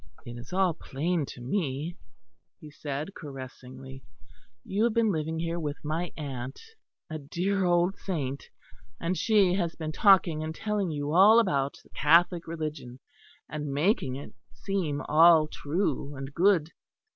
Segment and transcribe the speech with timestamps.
[0.25, 1.95] "It is all plain to me,"
[2.59, 4.03] he said, caressingly.
[4.65, 6.59] "You have been living here with my aunt,
[7.07, 8.45] a dear old saint;
[8.99, 12.99] and she has been talking and telling you all about the Catholic religion,
[13.47, 16.71] and making it seem all true and good.